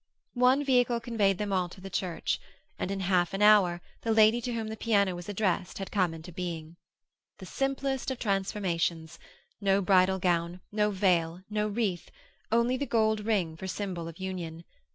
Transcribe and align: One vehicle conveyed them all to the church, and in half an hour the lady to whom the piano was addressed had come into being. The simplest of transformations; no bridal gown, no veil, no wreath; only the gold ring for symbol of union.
One 0.39 0.63
vehicle 0.65 0.99
conveyed 0.99 1.37
them 1.37 1.53
all 1.53 1.69
to 1.69 1.79
the 1.79 1.91
church, 1.91 2.39
and 2.79 2.89
in 2.89 3.01
half 3.01 3.35
an 3.35 3.43
hour 3.43 3.81
the 4.01 4.11
lady 4.11 4.41
to 4.41 4.51
whom 4.55 4.69
the 4.69 4.75
piano 4.75 5.15
was 5.15 5.29
addressed 5.29 5.77
had 5.77 5.91
come 5.91 6.11
into 6.15 6.31
being. 6.31 6.77
The 7.37 7.45
simplest 7.45 8.09
of 8.09 8.17
transformations; 8.17 9.19
no 9.61 9.79
bridal 9.79 10.17
gown, 10.17 10.61
no 10.71 10.89
veil, 10.89 11.43
no 11.51 11.67
wreath; 11.67 12.09
only 12.51 12.77
the 12.77 12.87
gold 12.87 13.23
ring 13.27 13.55
for 13.55 13.67
symbol 13.67 14.07
of 14.07 14.17
union. 14.17 14.63